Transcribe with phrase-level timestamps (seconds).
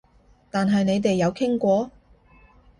[0.49, 1.91] 但係你哋有傾過？